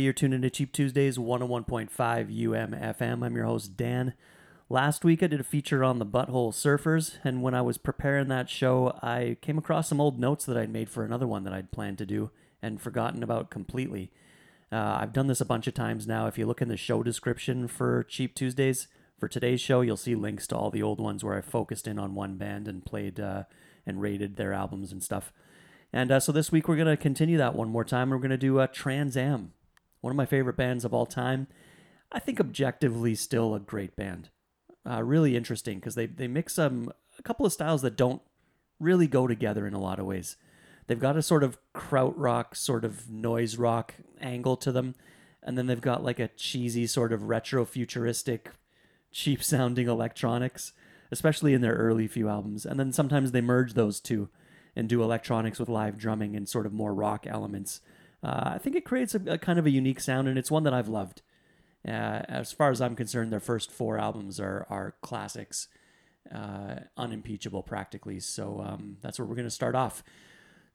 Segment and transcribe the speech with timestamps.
[0.00, 3.24] You're tuned into Cheap Tuesdays 101.5 UMFM.
[3.24, 4.14] I'm your host, Dan.
[4.68, 8.28] Last week I did a feature on the Butthole Surfers, and when I was preparing
[8.28, 11.52] that show, I came across some old notes that I'd made for another one that
[11.52, 12.30] I'd planned to do
[12.62, 14.10] and forgotten about completely.
[14.72, 16.26] Uh, I've done this a bunch of times now.
[16.26, 18.88] If you look in the show description for Cheap Tuesdays,
[19.18, 21.98] for today's show, you'll see links to all the old ones where I focused in
[21.98, 23.44] on one band and played uh,
[23.86, 25.32] and rated their albums and stuff.
[25.92, 28.10] And uh, so this week we're going to continue that one more time.
[28.10, 29.52] We're going to do a Trans Am,
[30.04, 31.46] one of my favorite bands of all time.
[32.12, 34.28] I think objectively still a great band.
[34.86, 38.20] Uh, really interesting because they, they mix um, a couple of styles that don't
[38.78, 40.36] really go together in a lot of ways.
[40.86, 44.94] They've got a sort of krautrock, sort of noise rock angle to them.
[45.42, 48.50] And then they've got like a cheesy, sort of retro futuristic,
[49.10, 50.74] cheap sounding electronics,
[51.10, 52.66] especially in their early few albums.
[52.66, 54.28] And then sometimes they merge those two
[54.76, 57.80] and do electronics with live drumming and sort of more rock elements.
[58.24, 60.62] Uh, I think it creates a, a, kind of a unique sound, and it's one
[60.62, 61.20] that I've loved.
[61.86, 65.68] Uh, as far as I'm concerned, their first four albums are are classics,
[66.34, 68.20] uh, unimpeachable practically.
[68.20, 70.02] So um, that's where we're going to start off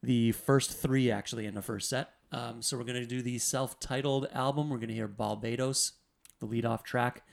[0.03, 2.11] the first three actually in the first set.
[2.31, 4.69] Um, so we're going to do the self-titled album.
[4.69, 5.94] We're going to hear Barbados,
[6.39, 7.23] the lead-off track.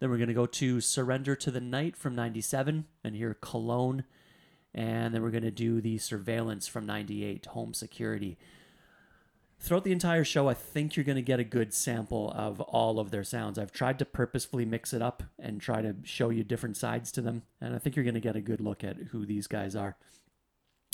[0.00, 4.04] Then we're going to go to Surrender to the Night from 97 and hear Cologne.
[4.74, 8.38] And then we're going to do the Surveillance from 98, Home Security.
[9.62, 12.98] Throughout the entire show, I think you're going to get a good sample of all
[12.98, 13.58] of their sounds.
[13.58, 17.20] I've tried to purposefully mix it up and try to show you different sides to
[17.20, 17.42] them.
[17.60, 19.98] And I think you're going to get a good look at who these guys are.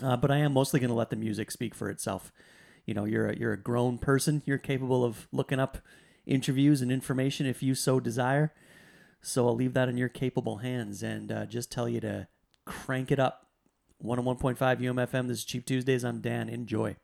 [0.03, 2.33] Uh, but I am mostly going to let the music speak for itself.
[2.87, 4.43] You know, you're a, you're a grown person.
[4.45, 5.79] You're capable of looking up
[6.27, 8.53] interviews and information if you so desire.
[9.23, 12.27] So I'll leave that in your capable hands and uh, just tell you to
[12.65, 13.47] crank it up.
[14.05, 15.29] 101.5 UMFM.
[15.29, 16.05] This is Cheap Tuesdays.
[16.05, 16.49] I'm Dan.
[16.49, 16.97] Enjoy.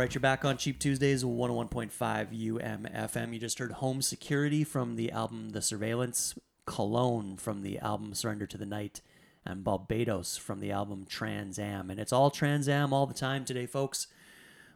[0.00, 3.34] Right, you're back on Cheap Tuesdays, 101.5 UMFM.
[3.34, 8.46] You just heard Home Security from the album The Surveillance, Cologne from the album Surrender
[8.46, 9.02] to the Night,
[9.44, 11.90] and Barbados from the album Trans Am.
[11.90, 14.06] And it's all Trans Am all the time today, folks.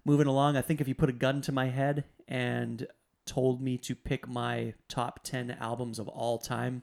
[0.05, 2.87] Moving along, I think if you put a gun to my head and
[3.25, 6.83] told me to pick my top 10 albums of all time,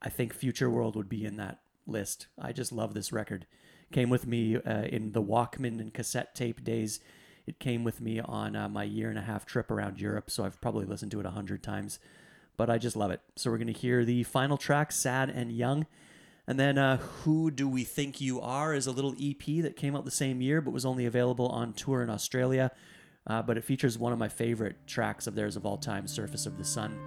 [0.00, 2.28] I think Future World would be in that list.
[2.40, 3.48] I just love this record.
[3.90, 7.00] Came with me uh, in the Walkman and cassette tape days.
[7.46, 10.44] It came with me on uh, my year and a half trip around Europe, so
[10.44, 11.98] I've probably listened to it a hundred times.
[12.56, 13.20] But I just love it.
[13.36, 15.86] So we're going to hear the final track, Sad and Young.
[16.46, 19.96] And then uh, Who Do We Think You Are is a little EP that came
[19.96, 22.70] out the same year, but was only available on tour in Australia.
[23.26, 26.46] Uh, but it features one of my favorite tracks of theirs of all time, Surface
[26.46, 26.98] of the Sun.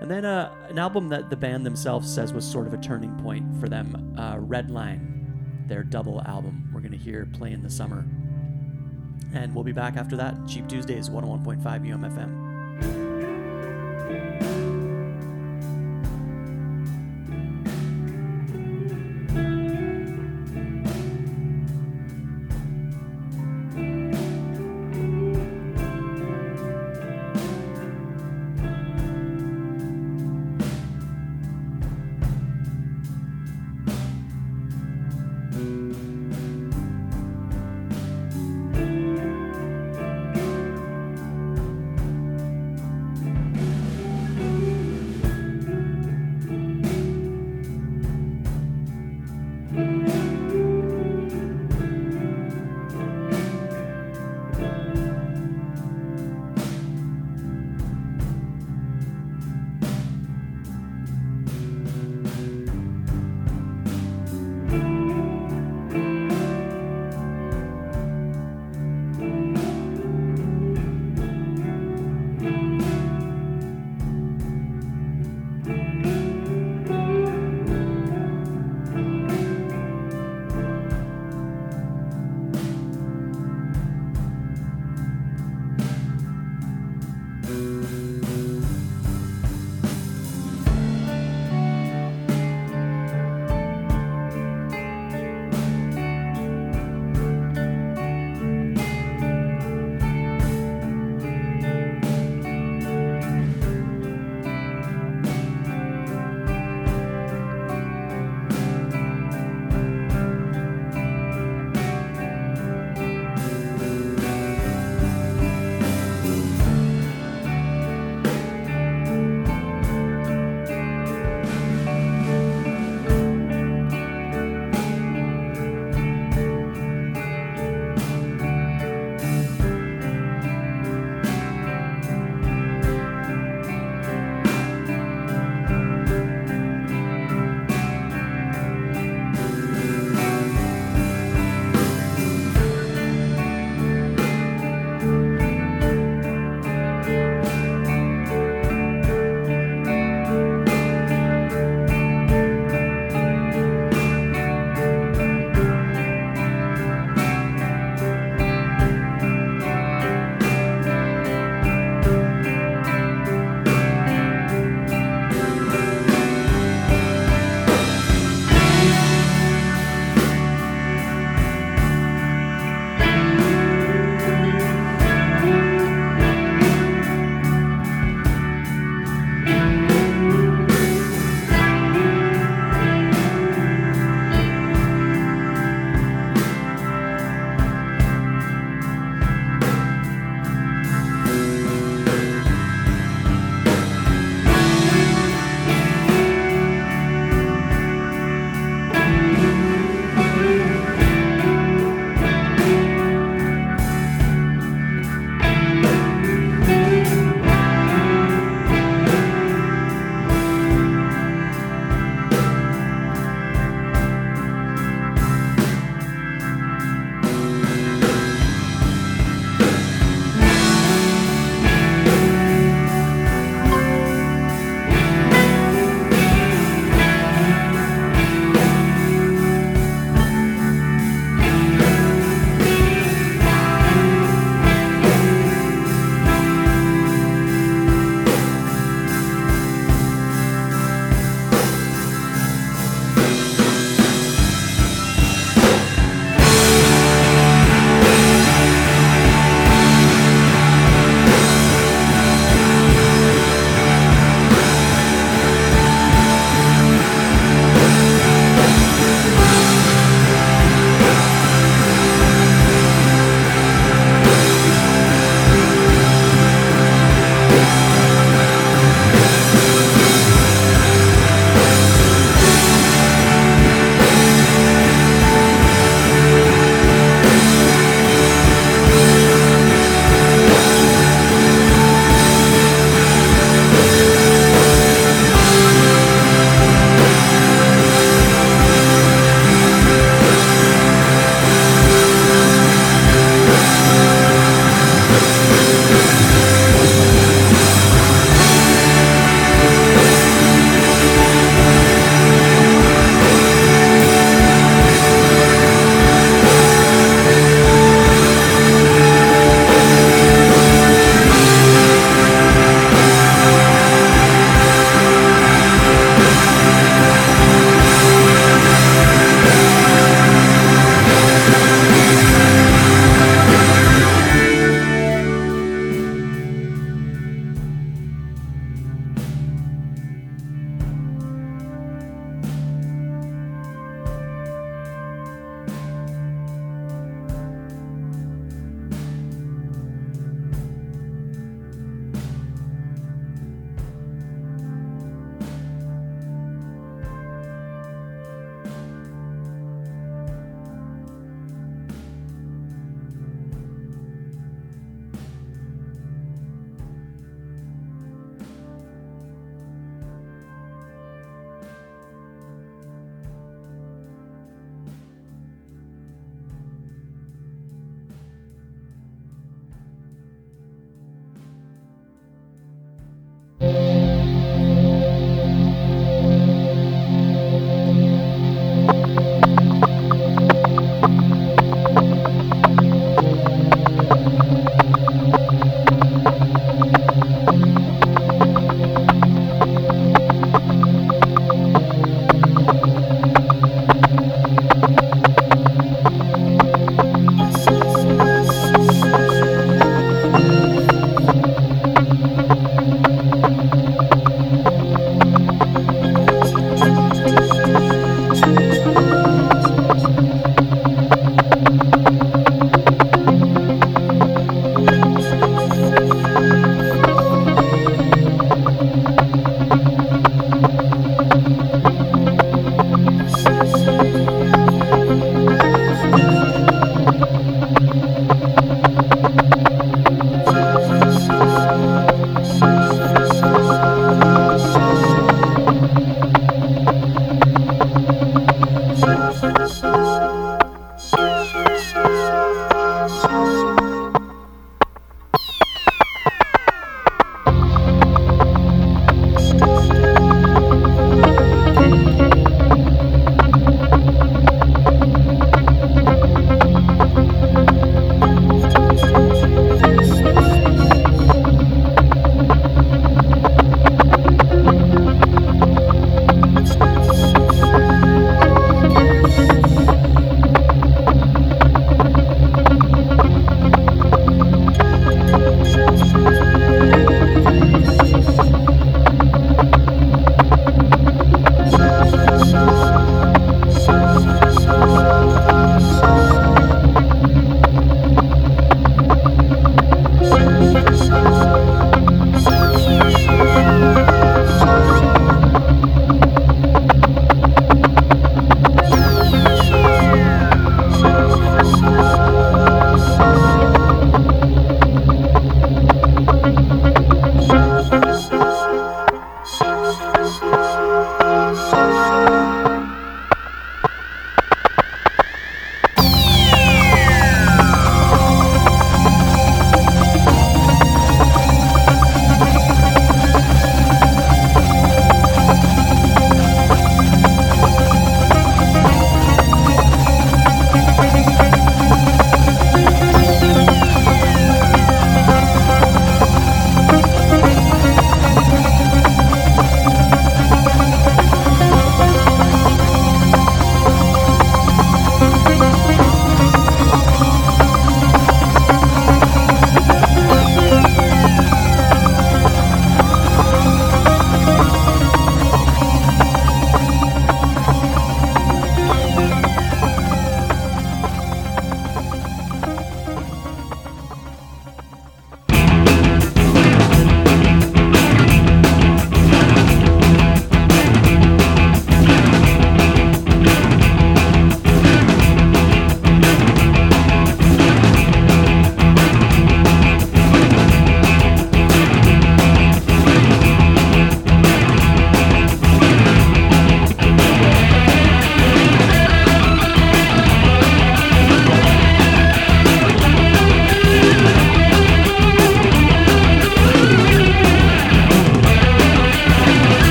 [0.00, 3.16] And then uh, an album that the band themselves says was sort of a turning
[3.22, 6.70] point for them, uh, Redline, their double album.
[6.72, 8.04] We're going to hear Play in the Summer.
[9.34, 10.34] And we'll be back after that.
[10.46, 13.05] Cheap Tuesdays, 101.5 UMFM.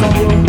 [0.00, 0.39] Before.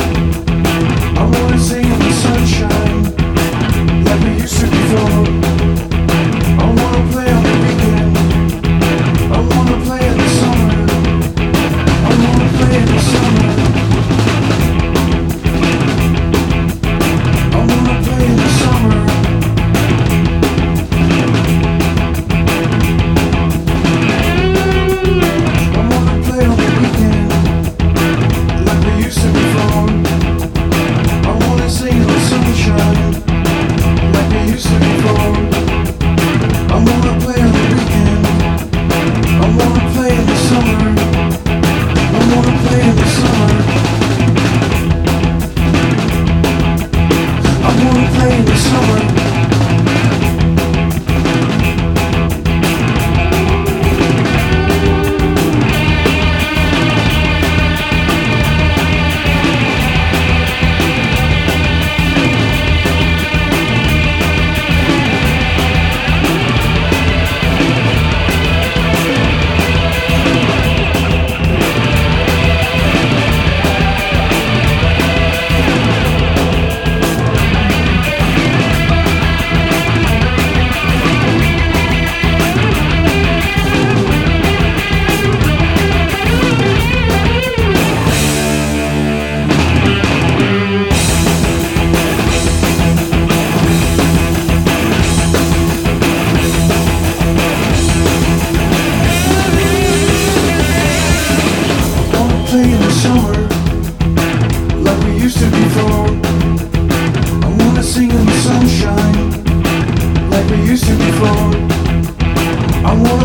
[112.91, 113.20] I wanna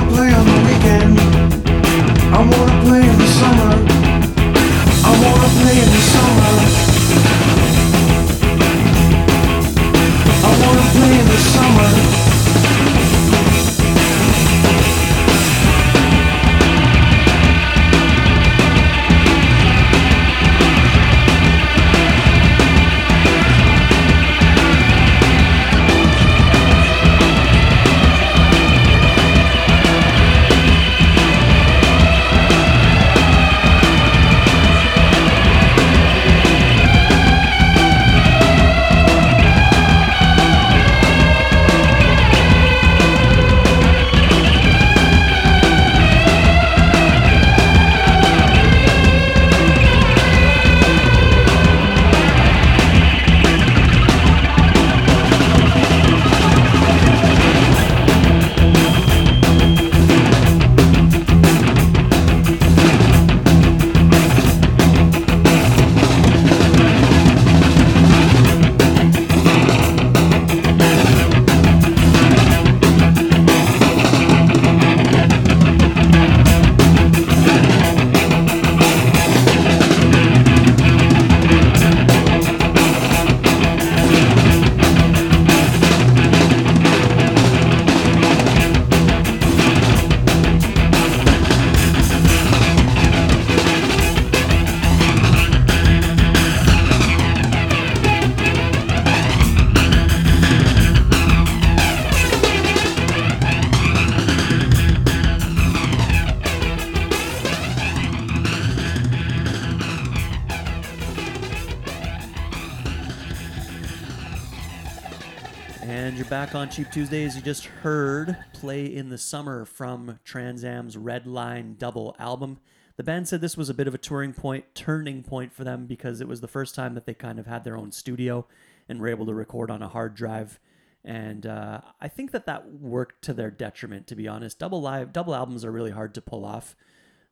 [115.89, 117.37] And you're back on Cheap Tuesdays.
[117.37, 122.59] You just heard Play in the Summer from Trans Am's Red Line double album.
[122.97, 125.87] The band said this was a bit of a touring point, turning point for them
[125.87, 128.49] because it was the first time that they kind of had their own studio
[128.89, 130.59] and were able to record on a hard drive.
[131.05, 134.59] And uh, I think that that worked to their detriment, to be honest.
[134.59, 136.75] Double live, double albums are really hard to pull off.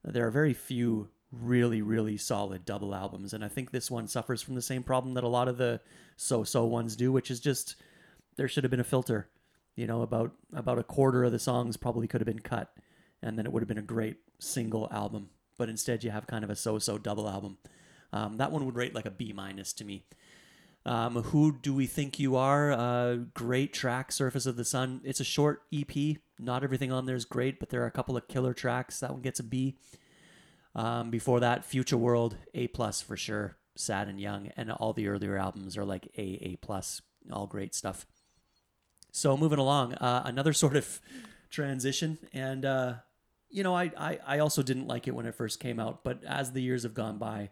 [0.05, 4.43] There are very few really, really solid double albums, and I think this one suffers
[4.43, 5.81] from the same problem that a lot of the
[6.17, 7.75] so-so ones do, which is just
[8.37, 9.29] there should have been a filter.
[9.77, 12.73] You know, about about a quarter of the songs probably could have been cut,
[13.23, 15.31] and then it would have been a great single album.
[15.59, 17.59] But instead, you have kind of a so-so double album.
[18.13, 20.05] Um, that one would rate like a B minus to me.
[20.87, 22.73] Um, who do we think you are?
[22.73, 25.01] Uh, great track, Surface of the Sun.
[25.05, 26.19] It's a short EP.
[26.39, 29.01] Not everything on there is great, but there are a couple of killer tracks.
[29.01, 29.79] That one gets a B.
[30.75, 33.57] Um, before that, Future World, A plus for sure.
[33.77, 37.01] Sad and Young, and all the earlier albums are like A, A plus,
[37.33, 38.07] all great stuff.
[39.15, 41.01] So moving along, uh, another sort of
[41.49, 42.95] transition, and uh,
[43.49, 46.25] you know, I, I I also didn't like it when it first came out, but
[46.25, 47.51] as the years have gone by,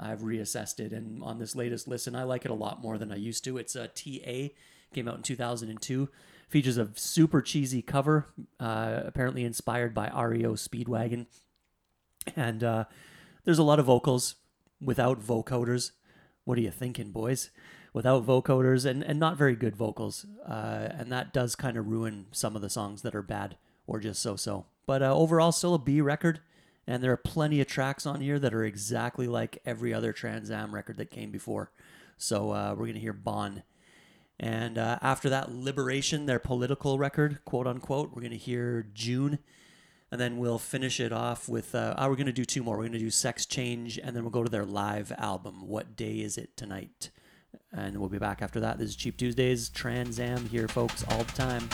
[0.00, 3.10] I've reassessed it, and on this latest listen, I like it a lot more than
[3.10, 3.58] I used to.
[3.58, 4.54] It's a TA,
[4.94, 6.08] came out in 2002.
[6.48, 8.26] Features a super cheesy cover,
[8.60, 11.26] uh, apparently inspired by REO Speedwagon,
[12.36, 12.84] and uh,
[13.44, 14.36] there's a lot of vocals
[14.80, 15.90] without vocoders.
[16.44, 17.50] What are you thinking, boys?
[17.92, 20.24] Without vocoders and, and not very good vocals.
[20.46, 23.98] Uh, and that does kind of ruin some of the songs that are bad or
[23.98, 24.66] just so so.
[24.86, 26.40] But uh, overall, still a B record.
[26.86, 30.50] And there are plenty of tracks on here that are exactly like every other Trans
[30.50, 31.70] Am record that came before.
[32.16, 33.62] So uh, we're going to hear Bon.
[34.38, 39.38] And uh, after that, Liberation, their political record, quote unquote, we're going to hear June
[40.10, 42.76] and then we'll finish it off with uh, oh, we're going to do two more
[42.76, 45.96] we're going to do sex change and then we'll go to their live album what
[45.96, 47.10] day is it tonight
[47.72, 48.78] and we'll be back after that.
[48.78, 51.68] This is cheap tuesdays trans am here folks all the time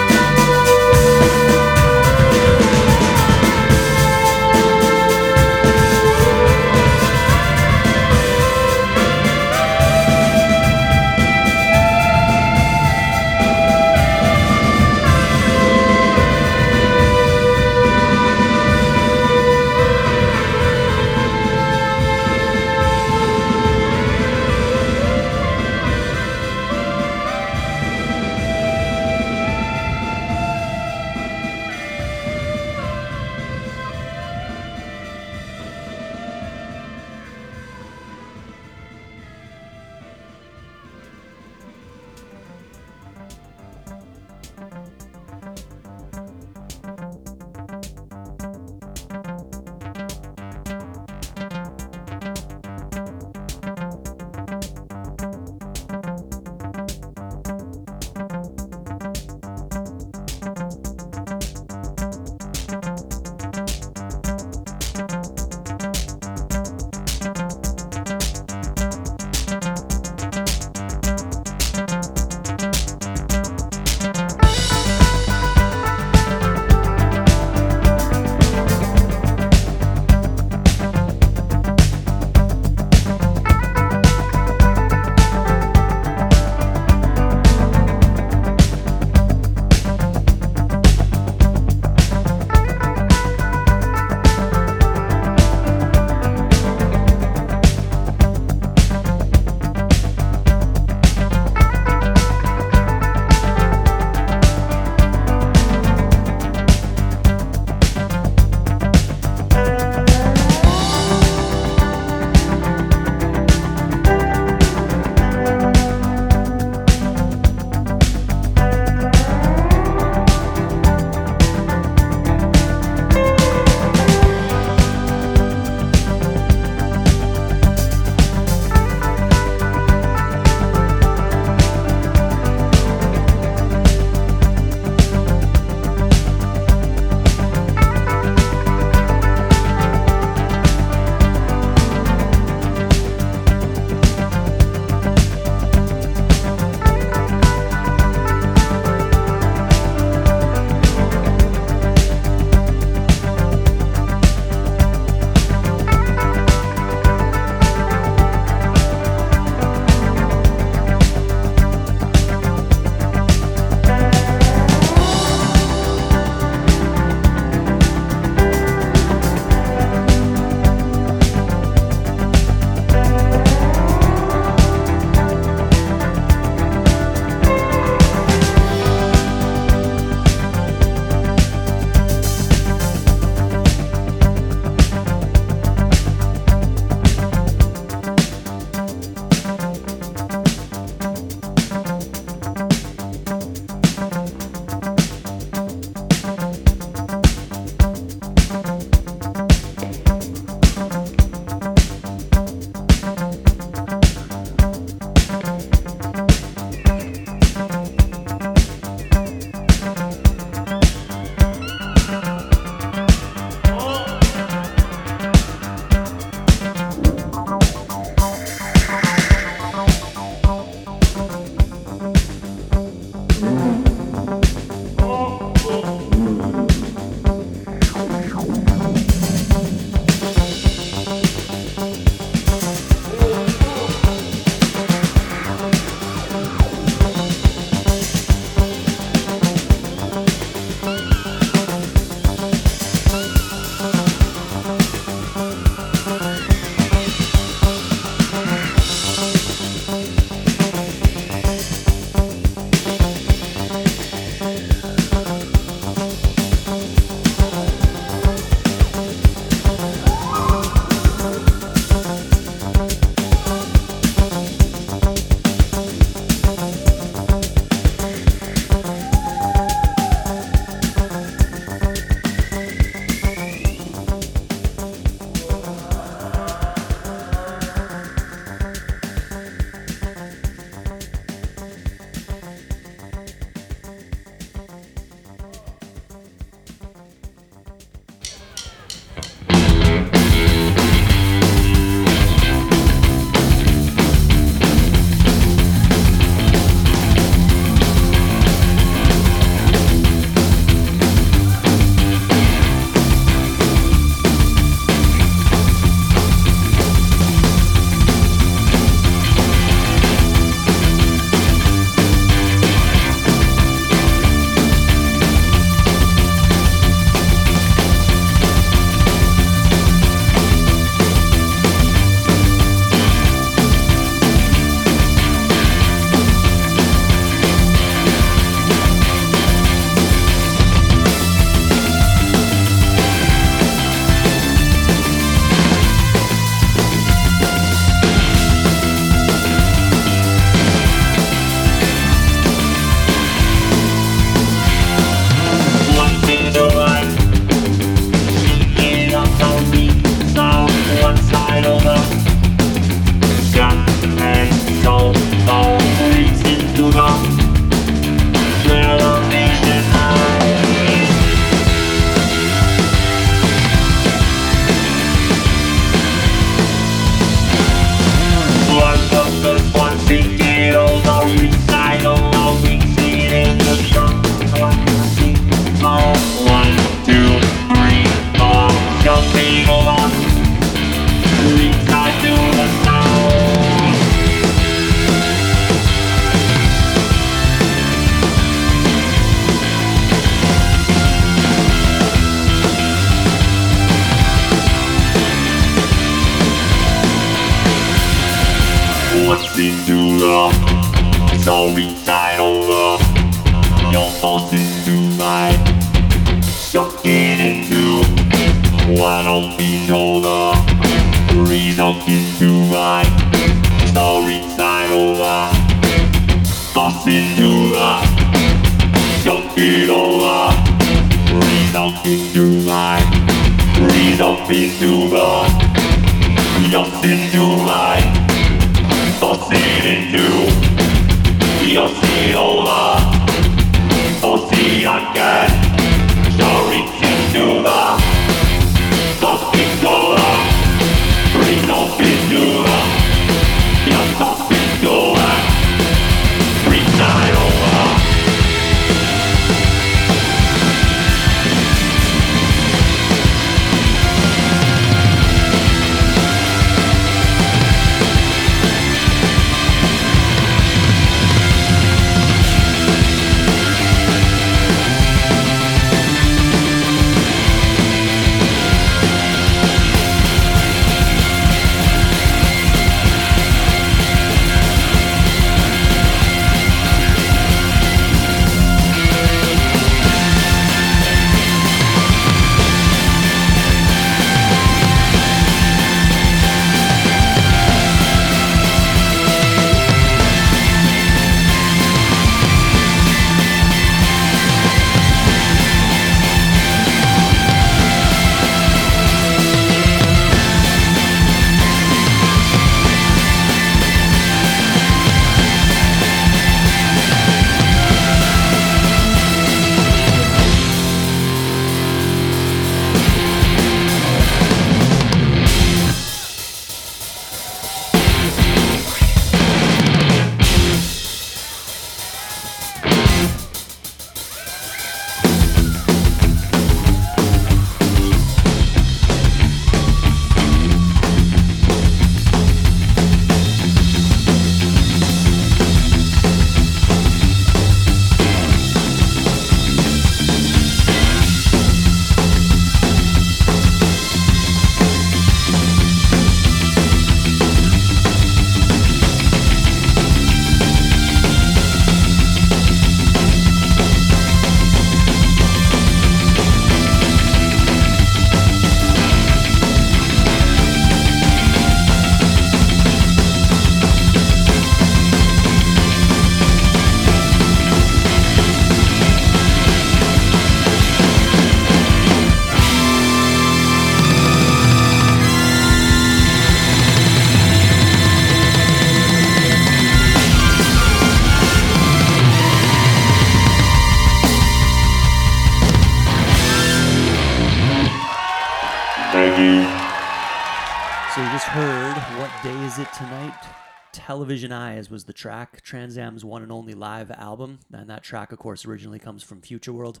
[594.84, 597.60] Eyes was the track, Trans Am's one and only live album.
[597.72, 600.00] And that track, of course, originally comes from Futureworld.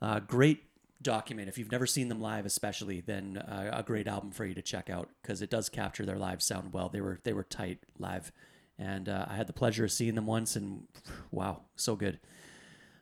[0.00, 0.64] Uh, great
[1.02, 1.48] document.
[1.48, 4.62] If you've never seen them live, especially, then uh, a great album for you to
[4.62, 6.88] check out because it does capture their live sound well.
[6.88, 8.32] They were they were tight live,
[8.78, 10.86] and uh, I had the pleasure of seeing them once, and
[11.30, 12.18] wow, so good.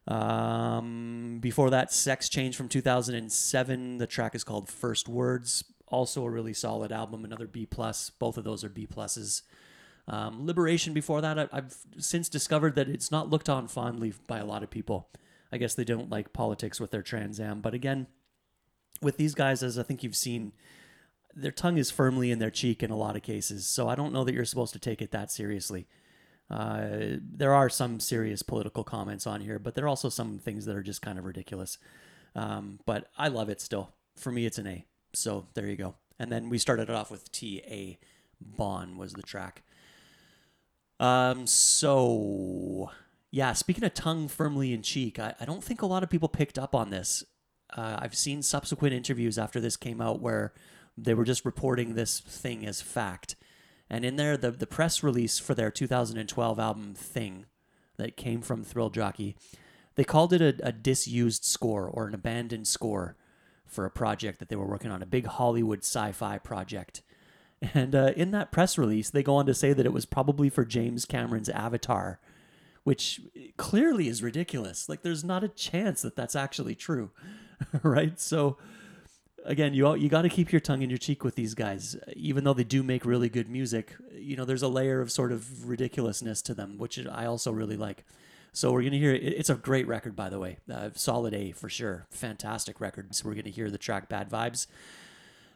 [0.09, 3.99] Um, before that, Sex Change from 2007.
[3.99, 5.63] The track is called First Words.
[5.87, 7.25] Also a really solid album.
[7.25, 8.11] Another B plus.
[8.11, 9.43] Both of those are B pluses.
[10.09, 14.39] Um, Liberation before that, I, I've since discovered that it's not looked on fondly by
[14.39, 15.09] a lot of people.
[15.53, 17.61] I guess they don't like politics with their Trans Am.
[17.61, 18.07] But again,
[19.01, 20.53] with these guys, as I think you've seen,
[21.35, 23.67] their tongue is firmly in their cheek in a lot of cases.
[23.67, 25.87] So I don't know that you're supposed to take it that seriously.
[26.51, 30.65] Uh, there are some serious political comments on here, but there are also some things
[30.65, 31.79] that are just kind of ridiculous.
[32.35, 33.93] Um, but I love it still.
[34.17, 34.87] For me, it's an A.
[35.13, 35.97] So there you go.
[36.19, 37.99] And then we started it off with T A.
[38.41, 39.63] Bon was the track.
[41.01, 42.91] Um, so
[43.31, 46.29] yeah, speaking of tongue firmly in cheek, I, I don't think a lot of people
[46.29, 47.25] picked up on this.
[47.77, 50.55] Uh, I've seen subsequent interviews after this came out where
[50.97, 53.37] they were just reporting this thing as fact.
[53.91, 57.47] And in there, the, the press release for their 2012 album Thing
[57.97, 59.37] that came from Thrill Jockey,
[59.95, 63.17] they called it a, a disused score or an abandoned score
[63.67, 67.03] for a project that they were working on, a big Hollywood sci fi project.
[67.75, 70.49] And uh, in that press release, they go on to say that it was probably
[70.49, 72.21] for James Cameron's Avatar,
[72.85, 73.21] which
[73.57, 74.89] clearly is ridiculous.
[74.89, 77.11] Like, there's not a chance that that's actually true,
[77.83, 78.19] right?
[78.21, 78.59] So,
[79.45, 82.45] again, you you got to keep your tongue in your cheek with these guys, even
[82.45, 83.95] though they do make really good music.
[84.15, 87.77] you know, there's a layer of sort of ridiculousness to them, which I also really
[87.77, 88.05] like.
[88.53, 89.13] So we're gonna hear.
[89.15, 90.59] it- It's a great record, by the way.
[90.73, 92.07] Uh, solid A for sure.
[92.11, 93.15] Fantastic record.
[93.15, 94.67] So we're gonna hear the track "Bad Vibes."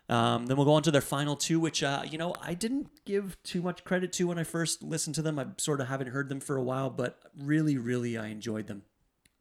[0.09, 2.88] Um, then we'll go on to their final two, which uh, you know I didn't
[3.05, 5.38] give too much credit to when I first listened to them.
[5.38, 8.82] I sort of haven't heard them for a while, but really, really, I enjoyed them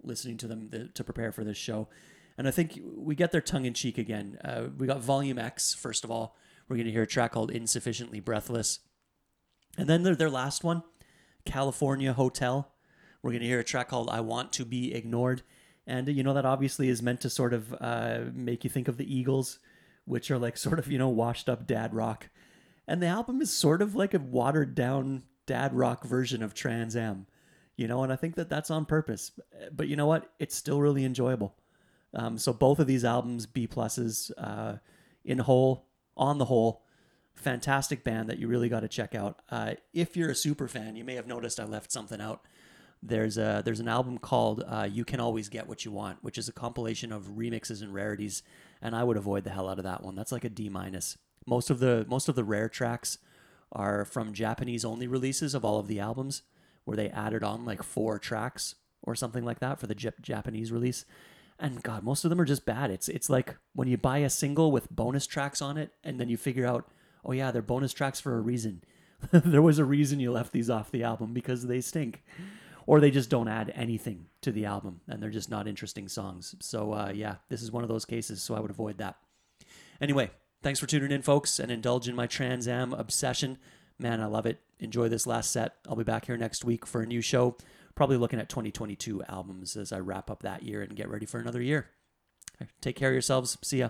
[0.03, 1.87] listening to them th- to prepare for this show.
[2.37, 4.37] And I think we get their tongue in cheek again.
[4.43, 6.35] Uh, we got Volume X first of all.
[6.69, 8.79] We're gonna hear a track called "Insufficiently Breathless,"
[9.77, 10.83] and then their their last one,
[11.45, 12.71] California Hotel.
[13.21, 15.43] We're going to hear a track called I Want to Be Ignored.
[15.85, 18.97] And, you know, that obviously is meant to sort of uh, make you think of
[18.97, 19.59] the Eagles,
[20.11, 22.27] which are like sort of, you know, washed up dad rock.
[22.85, 26.97] And the album is sort of like a watered down dad rock version of Trans
[26.97, 27.27] Am,
[27.77, 29.31] you know, and I think that that's on purpose.
[29.71, 30.29] But you know what?
[30.37, 31.55] It's still really enjoyable.
[32.13, 34.79] Um, so both of these albums, B pluses, uh,
[35.23, 35.87] in whole,
[36.17, 36.83] on the whole,
[37.35, 39.41] fantastic band that you really got to check out.
[39.49, 42.45] Uh, if you're a super fan, you may have noticed I left something out.
[43.01, 46.37] There's a there's an album called uh, "You Can Always Get What You Want," which
[46.37, 48.43] is a compilation of remixes and rarities,
[48.81, 50.15] and I would avoid the hell out of that one.
[50.15, 51.17] That's like a D minus.
[51.45, 53.17] Most of the most of the rare tracks
[53.71, 56.43] are from Japanese only releases of all of the albums,
[56.83, 61.05] where they added on like four tracks or something like that for the Japanese release.
[61.59, 62.89] And God, most of them are just bad.
[62.91, 66.29] It's it's like when you buy a single with bonus tracks on it, and then
[66.29, 66.89] you figure out,
[67.23, 68.83] oh yeah, they're bonus tracks for a reason.
[69.31, 72.23] there was a reason you left these off the album because they stink,
[72.85, 76.55] or they just don't add anything to the album, and they're just not interesting songs.
[76.59, 78.41] So uh, yeah, this is one of those cases.
[78.41, 79.17] So I would avoid that.
[79.99, 83.57] Anyway, thanks for tuning in, folks, and indulge in my Trans Am obsession.
[83.99, 84.59] Man, I love it.
[84.79, 85.75] Enjoy this last set.
[85.87, 87.55] I'll be back here next week for a new show.
[87.93, 91.39] Probably looking at 2022 albums as I wrap up that year and get ready for
[91.39, 91.89] another year.
[92.79, 93.57] Take care of yourselves.
[93.61, 93.89] See ya.